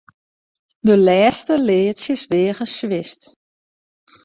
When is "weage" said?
2.31-2.65